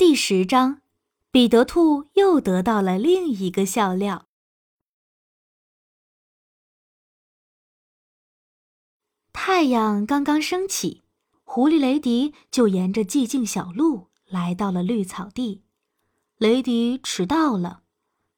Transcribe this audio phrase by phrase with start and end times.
[0.00, 0.80] 第十章，
[1.30, 4.24] 彼得兔又得到了另一个笑料。
[9.30, 11.02] 太阳刚刚升起，
[11.44, 15.64] 狐狸雷迪就沿着寂静小路来到了绿草地。
[16.38, 17.82] 雷迪迟到了，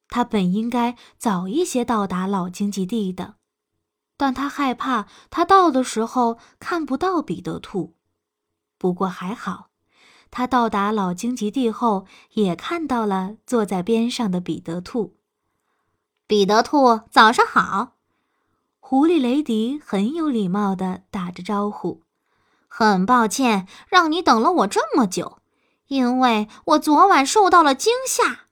[0.09, 3.37] 他本应该早一些到达老荆棘地的，
[4.17, 7.95] 但他害怕他到的时候看不到彼得兔。
[8.77, 9.69] 不过还好。
[10.35, 15.13] 他到达老荆棘地后，也看到了坐在边上的彼得兔。
[16.25, 17.97] 彼得兔，早上好！
[18.79, 22.01] 狐狸雷迪很有礼貌地打着招呼。
[22.67, 25.37] 很抱歉让你等了我这么久，
[25.85, 28.47] 因为我昨晚受到了惊吓。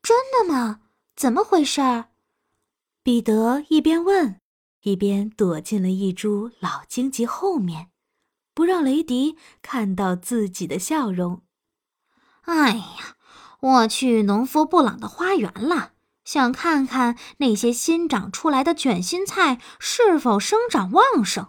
[0.00, 0.82] 真的吗？
[1.16, 2.04] 怎么回事？
[3.02, 4.40] 彼得一边问，
[4.82, 7.90] 一边躲进了一株老荆棘后面。
[8.54, 11.42] 不让雷迪看到自己的笑容。
[12.42, 13.16] 哎呀，
[13.60, 15.90] 我去农夫布朗的花园了，
[16.24, 21.48] 想看看那些新长出来的卷心菜是否生长旺盛。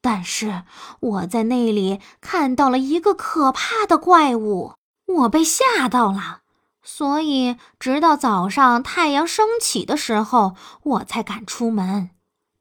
[0.00, 0.62] 但是
[1.00, 4.74] 我在那里看到了一个可怕的怪物，
[5.06, 6.42] 我被吓到了，
[6.82, 12.10] 所以直到早上太阳升起的时候，我才敢出门。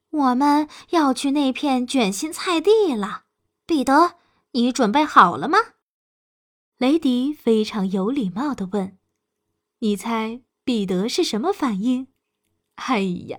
[0.10, 3.24] 我们要去那片卷心菜地了。
[3.68, 4.16] 彼得，
[4.52, 5.58] 你准备好了吗？
[6.78, 8.98] 雷迪非常有礼貌地问
[9.80, 12.08] ：“你猜彼得是什么反应？”
[12.76, 13.38] 哎呀，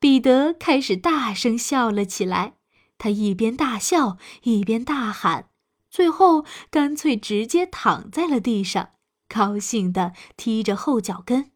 [0.00, 2.54] 彼得开始大声笑了起来。
[2.98, 5.48] 他一边大笑一边大喊，
[5.88, 8.90] 最后干脆直接躺在了地上，
[9.28, 11.52] 高兴地踢着后脚跟。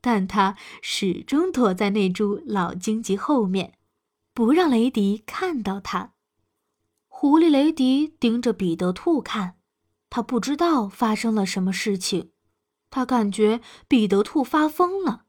[0.00, 3.74] 但他始终躲在那株老荆棘后面，
[4.32, 6.13] 不让雷迪看到他。
[7.24, 9.56] 狐狸雷迪盯着彼得兔看，
[10.10, 12.32] 他不知道发生了什么事情，
[12.90, 15.24] 他感觉彼得兔发疯了。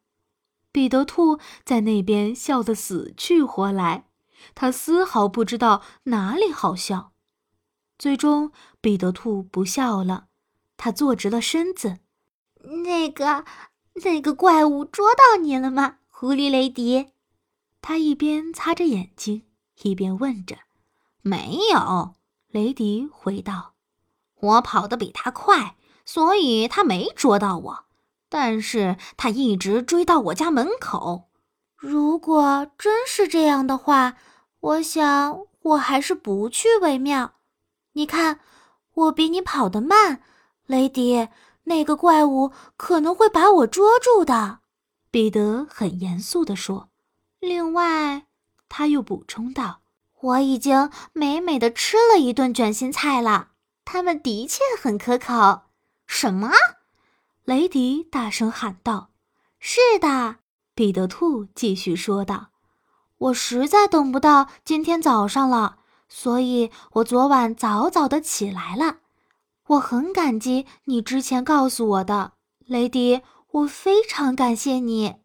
[0.73, 4.09] 彼得兔在那边笑得死去活来，
[4.53, 7.13] 他丝毫不知道哪里好笑。
[7.97, 8.51] 最终，
[8.81, 10.27] 彼得兔不笑了，
[10.75, 11.99] 他坐直了身子。
[12.83, 13.45] 那个，
[14.03, 17.11] 那个怪物捉到你了吗，狐狸雷迪？
[17.79, 19.43] 他一边擦着眼睛，
[19.83, 20.57] 一边问着。
[21.27, 22.13] 没有，
[22.49, 23.73] 雷迪回道
[24.39, 25.75] ：“我跑得比他快，
[26.05, 27.85] 所以他没捉到我。
[28.29, 31.31] 但是他一直追到我家门口。
[31.75, 34.17] 如果真是这样的话，
[34.59, 37.33] 我想我还是不去为妙。
[37.93, 38.39] 你看，
[38.93, 40.21] 我比你跑得慢，
[40.67, 41.29] 雷迪，
[41.63, 44.59] 那个怪物可能会把我捉住的。”
[45.09, 46.89] 彼得很严肃地说。
[47.39, 48.27] 另外，
[48.69, 49.81] 他又补充道。
[50.25, 53.49] 我已经美美的吃了一顿卷心菜了，
[53.83, 55.65] 它们的确很可口。
[56.07, 56.49] 什么？
[57.43, 59.11] 雷迪大声喊道。
[59.59, 60.37] “是的。”
[60.73, 62.47] 彼得兔继续说道
[63.29, 65.77] ，“我实在等不到今天早上了，
[66.09, 68.97] 所以我昨晚早早的起来了。
[69.67, 72.33] 我很感激你之前告诉我的，
[72.65, 73.21] 雷迪，
[73.51, 75.17] 我非常感谢你。”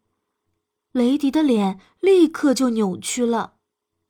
[0.93, 3.55] 雷迪的脸立刻就扭曲了，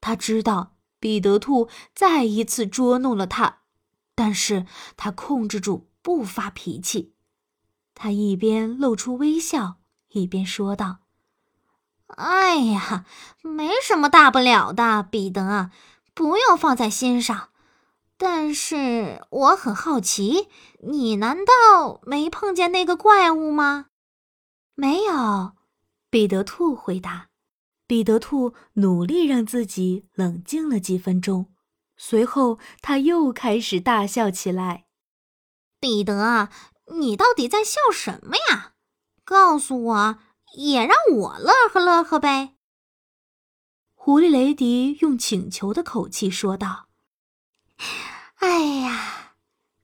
[0.01, 0.73] 他知道。
[1.01, 3.63] 彼得兔再一次捉弄了他，
[4.15, 4.67] 但是
[4.97, 7.15] 他控制住不发脾气。
[7.95, 9.79] 他一边露出微笑，
[10.11, 10.99] 一边说道
[12.07, 13.07] ：“哎呀，
[13.43, 15.71] 没什么大不了的，彼得，
[16.15, 17.49] 不用放在心上。
[18.19, 20.49] 但是我很好奇，
[20.83, 23.87] 你难道没碰见那个怪物吗
[24.77, 25.53] ？”“没有。”
[26.11, 27.30] 彼得兔回答。
[27.91, 31.53] 彼得兔努力让自己冷静了几分钟，
[31.97, 34.87] 随后他又开始大笑起来。
[35.81, 36.51] 彼得，
[37.01, 38.75] 你到底在笑什么呀？
[39.25, 40.19] 告诉我，
[40.57, 42.55] 也让我乐呵乐呵呗。
[43.95, 46.87] 狐狸雷迪用请求的口气说道
[48.39, 49.35] ：“哎呀！”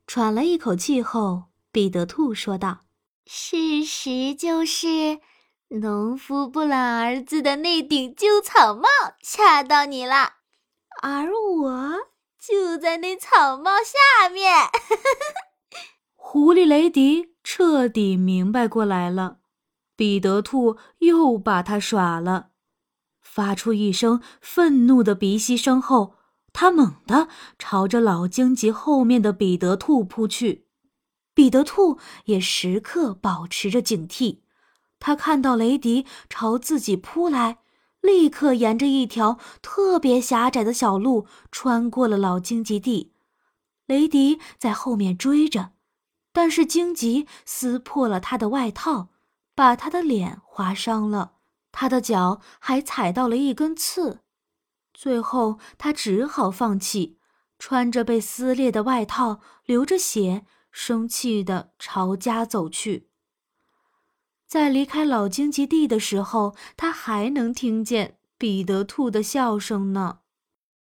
[0.06, 2.84] 喘了一口气后，彼得兔说道
[3.26, 5.18] ：“事实就是……”
[5.68, 8.88] 农夫布朗儿子的那顶旧草帽
[9.20, 10.34] 恰到你了，
[11.02, 11.92] 而我
[12.40, 14.54] 就在那草帽下面。
[16.14, 19.38] 狐狸雷迪彻底明白过来了，
[19.96, 22.50] 彼得兔又把他耍了。
[23.20, 26.14] 发出一声愤怒的鼻息声后，
[26.52, 27.28] 他猛地
[27.58, 30.68] 朝着老荆棘后面的彼得兔扑去。
[31.34, 34.42] 彼得兔也时刻保持着警惕。
[34.98, 37.58] 他看到雷迪朝自己扑来，
[38.00, 43.12] 立刻沿着一条特别狭窄的小路穿过了老荆棘地。
[43.86, 45.72] 雷迪在后面追着，
[46.32, 49.10] 但是荆棘撕破了他的外套，
[49.54, 51.34] 把他的脸划伤了，
[51.70, 54.20] 他的脚还踩到了一根刺。
[54.92, 57.18] 最后，他只好放弃，
[57.58, 63.08] 穿着被撕裂的外套，流着血，生气地朝家走去。
[64.46, 70.18] 在离开老荆棘地的时候，他还能听见彼得兔的笑声呢。